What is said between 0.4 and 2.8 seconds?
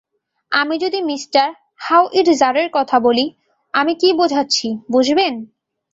আমি যদি মিস্টার হাউয়িটজারের